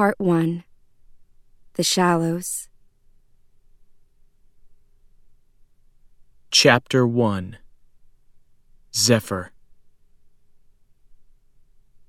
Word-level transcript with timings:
Part 0.00 0.18
1 0.18 0.64
The 1.74 1.82
Shallows. 1.82 2.70
Chapter 6.50 7.06
1 7.06 7.58
Zephyr 8.94 9.52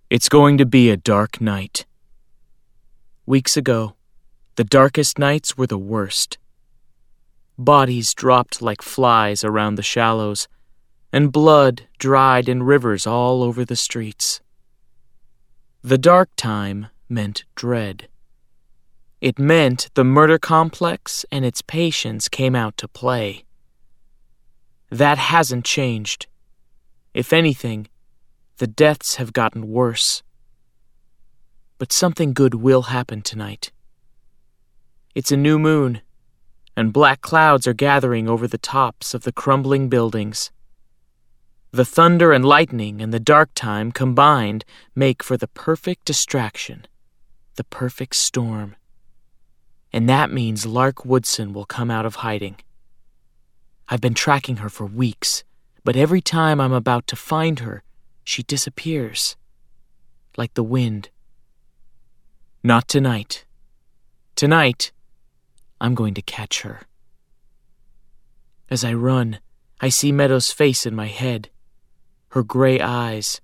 It's 0.10 0.30
going 0.30 0.58
to 0.58 0.66
be 0.66 0.90
a 0.90 0.96
dark 0.96 1.42
night. 1.42 1.86
Weeks 3.26 3.58
ago, 3.58 3.96
the 4.56 4.64
darkest 4.64 5.20
nights 5.20 5.58
were 5.58 5.68
the 5.68 5.78
worst. 5.78 6.38
Bodies 7.58 8.14
dropped 8.14 8.62
like 8.62 8.82
flies 8.82 9.44
around 9.44 9.76
the 9.76 9.84
shallows, 9.84 10.48
and 11.12 11.30
blood 11.30 11.90
dried 12.00 12.48
in 12.48 12.64
rivers 12.64 13.06
all 13.06 13.44
over 13.44 13.66
the 13.66 13.76
streets. 13.76 14.40
The 15.82 15.98
dark 15.98 16.30
time 16.38 16.88
meant 17.12 17.44
dread. 17.56 18.08
It 19.20 19.38
meant 19.38 19.92
the 19.94 20.04
murder 20.04 20.40
complex 20.40 21.26
and 21.32 21.46
its 21.46 21.62
patients 21.62 22.28
came 22.28 22.56
out 22.56 22.76
to 22.78 22.88
play. 22.88 23.46
That 24.90 25.20
hasn't 25.20 25.64
changed. 25.64 26.26
If 27.14 27.32
anything, 27.32 27.88
the 28.58 28.68
deaths 28.68 29.16
have 29.16 29.34
gotten 29.34 29.70
worse. 29.70 30.24
But 31.78 31.92
something 31.92 32.34
good 32.34 32.56
will 32.56 32.84
happen 32.84 33.22
tonight. 33.22 33.72
It's 35.14 35.32
a 35.32 35.38
new 35.38 35.60
moon, 35.60 36.02
and 36.76 36.94
black 36.94 37.22
clouds 37.22 37.68
are 37.68 37.74
gathering 37.74 38.30
over 38.30 38.48
the 38.48 38.58
tops 38.58 39.14
of 39.14 39.24
the 39.24 39.32
crumbling 39.32 39.90
buildings. 39.90 40.52
The 41.72 41.86
thunder 41.86 42.32
and 42.32 42.44
lightning 42.44 43.02
and 43.02 43.14
the 43.14 43.20
dark 43.20 43.50
time 43.56 43.92
combined 43.92 44.66
make 44.96 45.24
for 45.24 45.38
the 45.38 45.48
perfect 45.48 46.06
distraction, 46.06 46.86
the 47.62 47.66
perfect 47.66 48.16
storm. 48.16 48.76
And 49.94 50.10
that 50.10 50.32
means 50.32 50.66
Lark 50.66 51.06
Woodson 51.06 51.54
will 51.54 51.66
come 51.66 51.92
out 51.92 52.08
of 52.08 52.16
hiding. 52.26 52.56
I've 53.88 54.02
been 54.02 54.16
tracking 54.16 54.56
her 54.58 54.70
for 54.70 54.88
weeks, 54.88 55.44
but 55.84 55.96
every 55.96 56.22
time 56.22 56.60
I'm 56.60 56.74
about 56.74 57.06
to 57.06 57.16
find 57.16 57.60
her, 57.60 57.84
she 58.24 58.42
disappears. 58.42 59.36
Like 60.38 60.56
the 60.56 60.64
wind. 60.64 61.10
Not 62.64 62.88
tonight. 62.88 63.46
Tonight, 64.36 64.92
I'm 65.80 65.94
going 65.94 66.16
to 66.16 66.24
catch 66.24 66.62
her. 66.62 66.82
As 68.72 68.84
I 68.84 68.94
run, 68.96 69.38
I 69.80 69.90
see 69.90 70.12
Meadow's 70.12 70.50
face 70.50 70.88
in 70.88 70.96
my 70.96 71.10
head 71.10 71.52
her 72.30 72.42
gray 72.42 72.80
eyes, 72.80 73.40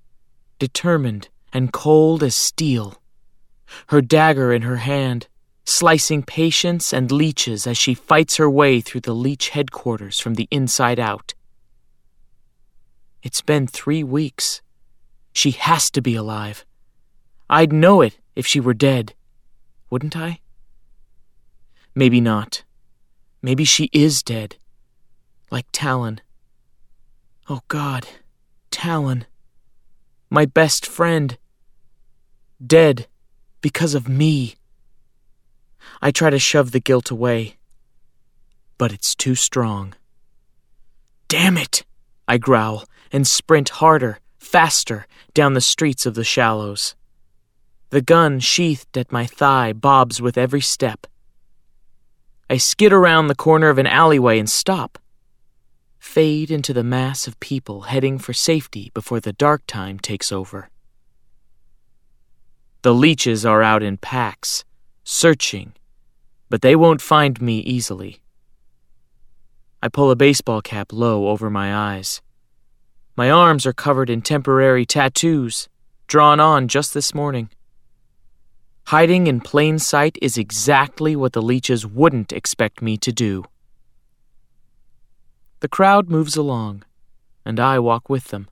determined 0.58 1.30
and 1.54 1.72
cold 1.72 2.24
as 2.24 2.36
steel, 2.36 3.00
her 3.88 4.02
dagger 4.02 4.52
in 4.54 4.62
her 4.64 4.78
hand, 4.78 5.28
slicing 5.66 6.24
patients 6.24 6.94
and 6.94 7.12
leeches 7.12 7.68
as 7.68 7.78
she 7.78 7.94
fights 7.94 8.38
her 8.38 8.50
way 8.50 8.82
through 8.82 9.02
the 9.02 9.14
leech 9.14 9.50
headquarters 9.50 10.20
from 10.20 10.36
the 10.36 10.48
inside 10.52 11.00
out. 11.00 11.34
It's 13.24 13.42
been 13.42 13.68
three 13.68 14.04
weeks. 14.04 14.62
She 15.34 15.52
has 15.52 15.90
to 15.92 16.02
be 16.02 16.16
alive. 16.16 16.66
I'd 17.50 17.74
know 17.74 18.02
it 18.02 18.18
if 18.36 18.46
she 18.46 18.60
were 18.60 18.74
dead, 18.74 19.14
wouldn't 19.90 20.16
I? 20.16 20.40
Maybe 21.96 22.22
not. 22.22 22.64
Maybe 23.42 23.64
she 23.64 23.90
is 23.92 24.24
dead. 24.24 24.58
Like 25.52 25.68
Talon. 25.72 26.22
Oh 27.50 27.62
God. 27.68 28.08
Talon, 28.78 29.26
my 30.30 30.46
best 30.46 30.86
friend, 30.86 31.36
dead 32.64 33.08
because 33.68 33.96
of 33.96 34.08
me. 34.08 34.56
I 36.02 36.10
try 36.10 36.30
to 36.30 36.40
shove 36.40 36.72
the 36.72 36.80
guilt 36.80 37.12
away, 37.12 37.58
but 38.78 38.94
it's 38.94 39.14
too 39.14 39.36
strong. 39.36 39.94
Damn 41.28 41.58
it! 41.58 41.84
I 42.30 42.38
growl 42.38 42.86
and 43.12 43.28
sprint 43.28 43.68
harder, 43.84 44.20
faster, 44.38 45.06
down 45.34 45.54
the 45.54 45.60
streets 45.60 46.06
of 46.06 46.14
the 46.16 46.24
shallows. 46.24 46.96
The 47.90 48.02
gun 48.02 48.40
sheathed 48.40 48.98
at 48.98 49.12
my 49.12 49.26
thigh 49.26 49.74
bobs 49.74 50.22
with 50.22 50.38
every 50.38 50.62
step. 50.62 51.06
I 52.50 52.56
skid 52.56 52.94
around 52.94 53.28
the 53.28 53.36
corner 53.36 53.68
of 53.68 53.78
an 53.78 53.88
alleyway 53.88 54.40
and 54.40 54.50
stop 54.50 54.98
fade 56.00 56.50
into 56.50 56.72
the 56.72 56.86
mass 56.86 57.28
of 57.28 57.38
people 57.42 57.82
heading 57.82 58.18
for 58.18 58.32
safety 58.32 58.92
before 58.94 59.20
the 59.20 59.34
dark 59.34 59.64
time 59.68 60.00
takes 60.00 60.32
over. 60.32 60.70
The 62.88 62.94
leeches 62.94 63.46
are 63.46 63.62
out 63.62 63.84
in 63.84 63.98
packs, 63.98 64.64
searching, 65.04 65.74
but 66.48 66.62
they 66.62 66.74
won't 66.74 67.02
find 67.02 67.42
me 67.42 67.60
easily. 67.60 68.22
I 69.84 69.90
pull 69.90 70.10
a 70.10 70.16
baseball 70.16 70.62
cap 70.62 70.94
low 70.94 71.28
over 71.28 71.50
my 71.50 71.76
eyes. 71.76 72.22
My 73.18 73.30
arms 73.30 73.66
are 73.66 73.74
covered 73.74 74.10
in 74.10 74.22
temporary 74.22 74.86
tattoos, 74.86 75.68
drawn 76.08 76.40
on 76.40 76.70
just 76.70 76.94
this 76.94 77.14
morning. 77.14 77.50
Hiding 78.86 79.28
in 79.28 79.42
plain 79.42 79.80
sight 79.80 80.18
is 80.22 80.38
exactly 80.38 81.14
what 81.14 81.34
the 81.34 81.42
leeches 81.42 81.86
wouldn't 81.86 82.32
expect 82.32 82.82
me 82.82 82.96
to 83.00 83.12
do. 83.12 83.44
The 85.60 85.68
crowd 85.68 86.08
moves 86.08 86.38
along, 86.38 86.86
and 87.44 87.60
I 87.60 87.80
walk 87.80 88.08
with 88.08 88.30
them. 88.30 88.48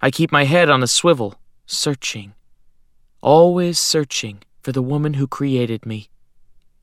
I 0.00 0.12
keep 0.12 0.30
my 0.30 0.44
head 0.44 0.70
on 0.70 0.84
a 0.84 0.86
swivel, 0.86 1.40
searching, 1.66 2.34
always 3.22 3.78
searching 3.78 4.42
for 4.60 4.72
the 4.72 4.82
woman 4.82 5.14
who 5.14 5.26
created 5.26 5.86
me, 5.86 6.10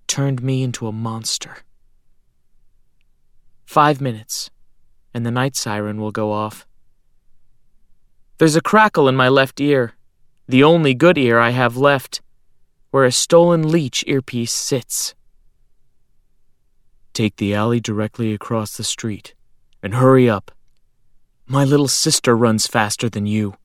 turned 0.08 0.42
me 0.42 0.64
into 0.64 0.88
a 0.88 0.92
monster. 0.92 1.58
Five 3.66 4.02
minutes, 4.02 4.50
and 5.14 5.26
the 5.26 5.32
night 5.32 5.56
siren 5.56 6.02
will 6.02 6.12
go 6.12 6.32
off. 6.32 6.66
There's 8.40 8.56
a 8.56 8.62
crackle 8.62 9.08
in 9.08 9.16
my 9.16 9.30
left 9.30 9.62
ear, 9.62 9.94
the 10.48 10.64
only 10.64 10.96
good 10.96 11.18
ear 11.18 11.38
I 11.38 11.52
have 11.52 11.78
left, 11.78 12.22
where 12.90 13.06
a 13.06 13.12
stolen 13.12 13.70
leech 13.70 14.04
earpiece 14.08 14.54
sits. 14.54 15.14
Take 17.14 17.36
the 17.36 17.54
alley 17.54 17.80
directly 17.80 18.34
across 18.34 18.76
the 18.76 18.84
street. 18.84 19.36
And 19.82 19.96
hurry 19.96 20.30
up. 20.30 20.52
My 21.48 21.64
little 21.64 21.88
sister 21.88 22.36
runs 22.36 22.68
faster 22.68 23.10
than 23.10 23.26
you. 23.26 23.56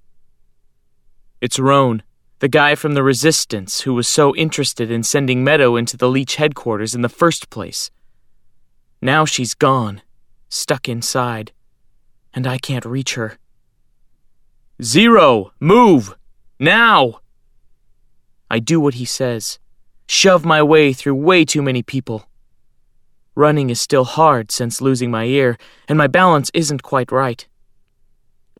It's 1.40 1.58
Roan, 1.58 2.04
the 2.44 2.48
guy 2.48 2.74
from 2.74 2.92
the 2.92 3.02
Resistance 3.02 3.80
who 3.80 3.94
was 3.94 4.06
so 4.06 4.36
interested 4.36 4.90
in 4.90 5.02
sending 5.02 5.42
Meadow 5.42 5.76
into 5.76 5.96
the 5.96 6.10
Leech 6.10 6.36
headquarters 6.36 6.94
in 6.94 7.00
the 7.00 7.08
first 7.08 7.48
place. 7.48 7.90
Now 9.00 9.24
she's 9.24 9.54
gone, 9.54 10.02
stuck 10.50 10.86
inside, 10.86 11.52
and 12.34 12.46
I 12.46 12.58
can't 12.58 12.84
reach 12.84 13.14
her. 13.14 13.38
Zero! 14.82 15.54
Move! 15.58 16.16
Now! 16.60 17.20
I 18.50 18.58
do 18.58 18.78
what 18.78 19.00
he 19.00 19.06
says, 19.06 19.58
shove 20.06 20.44
my 20.44 20.62
way 20.62 20.92
through 20.92 21.14
way 21.14 21.46
too 21.46 21.62
many 21.62 21.82
people. 21.82 22.28
Running 23.34 23.70
is 23.70 23.80
still 23.80 24.04
hard 24.04 24.52
since 24.52 24.82
losing 24.82 25.10
my 25.10 25.24
ear, 25.24 25.56
and 25.88 25.96
my 25.96 26.08
balance 26.08 26.50
isn't 26.52 26.82
quite 26.82 27.10
right. 27.10 27.48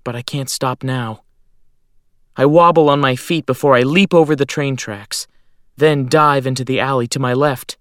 But 0.05 0.17
I 0.17 0.23
can't 0.23 0.49
stop 0.49 0.83
now. 0.83 1.24
I 2.37 2.47
wobble 2.47 2.91
on 2.91 3.01
my 3.01 3.15
feet 3.15 3.47
before 3.47 3.77
I 3.77 3.83
leap 3.83 4.13
over 4.13 4.35
the 4.35 4.47
train 4.47 4.77
tracks, 4.77 5.27
then 5.77 6.09
dive 6.09 6.47
into 6.47 6.65
the 6.65 6.81
alley 6.81 7.07
to 7.09 7.21
my 7.21 7.33
left. 7.33 7.79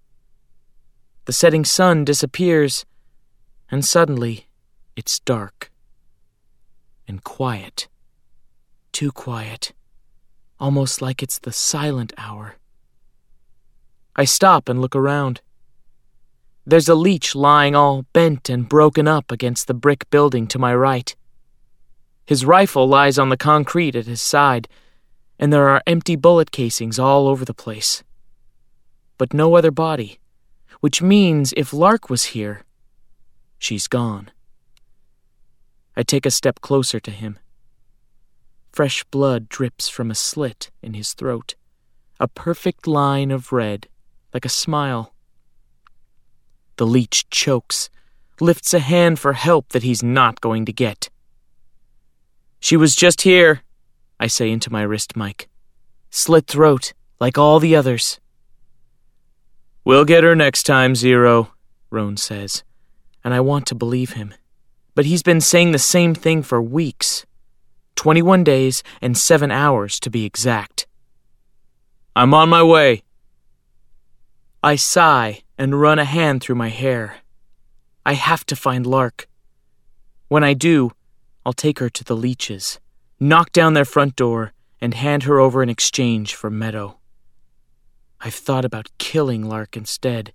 The 1.24 1.32
setting 1.32 1.64
sun 1.64 2.04
disappears, 2.04 2.84
and 3.70 3.84
suddenly 3.84 4.46
it's 4.94 5.18
dark 5.20 5.72
and 7.08 7.24
quiet. 7.24 7.88
Too 8.92 9.10
quiet, 9.10 9.72
almost 10.60 11.02
like 11.02 11.22
it's 11.22 11.38
the 11.40 11.52
silent 11.52 12.12
hour. 12.16 12.56
I 14.14 14.24
stop 14.24 14.68
and 14.68 14.80
look 14.80 14.94
around. 14.94 15.40
There's 16.64 16.88
a 16.88 16.94
leech 16.94 17.34
lying 17.34 17.74
all 17.74 18.06
bent 18.12 18.48
and 18.48 18.68
broken 18.68 19.08
up 19.08 19.32
against 19.32 19.66
the 19.66 19.74
brick 19.74 20.08
building 20.10 20.46
to 20.46 20.58
my 20.58 20.74
right. 20.74 21.14
His 22.26 22.44
rifle 22.44 22.88
lies 22.88 23.18
on 23.18 23.28
the 23.28 23.36
concrete 23.36 23.94
at 23.94 24.06
his 24.06 24.22
side, 24.22 24.68
and 25.38 25.52
there 25.52 25.68
are 25.68 25.82
empty 25.86 26.16
bullet 26.16 26.50
casings 26.50 26.98
all 26.98 27.28
over 27.28 27.44
the 27.44 27.54
place. 27.54 28.02
But 29.18 29.34
no 29.34 29.56
other 29.56 29.70
body, 29.70 30.18
which 30.80 31.02
means 31.02 31.52
if 31.56 31.72
Lark 31.72 32.08
was 32.08 32.34
here, 32.34 32.62
she's 33.58 33.86
gone. 33.86 34.30
I 35.96 36.02
take 36.02 36.26
a 36.26 36.30
step 36.30 36.60
closer 36.60 36.98
to 37.00 37.10
him. 37.10 37.38
Fresh 38.72 39.04
blood 39.04 39.48
drips 39.48 39.88
from 39.88 40.10
a 40.10 40.14
slit 40.14 40.70
in 40.82 40.94
his 40.94 41.12
throat, 41.12 41.54
a 42.18 42.26
perfect 42.26 42.86
line 42.86 43.30
of 43.30 43.52
red, 43.52 43.86
like 44.32 44.44
a 44.44 44.48
smile. 44.48 45.14
The 46.76 46.86
leech 46.86 47.28
chokes, 47.30 47.90
lifts 48.40 48.74
a 48.74 48.80
hand 48.80 49.20
for 49.20 49.34
help 49.34 49.68
that 49.68 49.84
he's 49.84 50.02
not 50.02 50.40
going 50.40 50.64
to 50.64 50.72
get. 50.72 51.08
She 52.64 52.78
was 52.78 52.96
just 52.96 53.20
here, 53.20 53.60
I 54.18 54.26
say 54.26 54.50
into 54.50 54.72
my 54.72 54.80
wrist 54.80 55.16
mic. 55.16 55.50
Slit 56.08 56.46
throat, 56.46 56.94
like 57.20 57.36
all 57.36 57.60
the 57.60 57.76
others. 57.76 58.20
We'll 59.84 60.06
get 60.06 60.24
her 60.24 60.34
next 60.34 60.62
time, 60.62 60.94
Zero, 60.94 61.52
Roan 61.90 62.16
says, 62.16 62.64
and 63.22 63.34
I 63.34 63.40
want 63.40 63.66
to 63.66 63.74
believe 63.74 64.12
him. 64.14 64.32
But 64.94 65.04
he's 65.04 65.22
been 65.22 65.42
saying 65.42 65.72
the 65.72 65.78
same 65.78 66.14
thing 66.14 66.42
for 66.42 66.62
weeks 66.62 67.26
21 67.96 68.44
days 68.44 68.82
and 69.02 69.18
7 69.18 69.50
hours 69.50 70.00
to 70.00 70.08
be 70.08 70.24
exact. 70.24 70.86
I'm 72.16 72.32
on 72.32 72.48
my 72.48 72.62
way. 72.62 73.02
I 74.62 74.76
sigh 74.76 75.42
and 75.58 75.82
run 75.82 75.98
a 75.98 76.06
hand 76.06 76.42
through 76.42 76.56
my 76.56 76.70
hair. 76.70 77.16
I 78.06 78.14
have 78.14 78.46
to 78.46 78.56
find 78.56 78.86
Lark. 78.86 79.28
When 80.28 80.42
I 80.42 80.54
do, 80.54 80.92
I'll 81.46 81.52
take 81.52 81.78
her 81.78 81.90
to 81.90 82.04
the 82.04 82.16
leeches, 82.16 82.80
knock 83.20 83.52
down 83.52 83.74
their 83.74 83.84
front 83.84 84.16
door, 84.16 84.52
and 84.80 84.94
hand 84.94 85.24
her 85.24 85.38
over 85.38 85.62
in 85.62 85.68
exchange 85.68 86.34
for 86.34 86.50
Meadow. 86.50 86.98
I've 88.20 88.34
thought 88.34 88.64
about 88.64 88.90
killing 88.98 89.46
Lark 89.46 89.76
instead. 89.76 90.32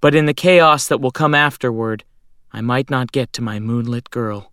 But 0.00 0.14
in 0.14 0.26
the 0.26 0.34
chaos 0.34 0.86
that 0.88 1.00
will 1.00 1.10
come 1.10 1.34
afterward, 1.34 2.04
I 2.52 2.60
might 2.60 2.90
not 2.90 3.10
get 3.10 3.32
to 3.34 3.42
my 3.42 3.58
moonlit 3.58 4.10
girl. 4.10 4.52